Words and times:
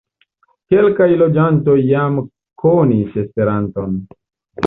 Kelkaj 0.73 1.07
loĝantoj 1.21 1.75
jam 1.89 2.17
konis 2.63 3.19
Esperanton. 3.25 4.01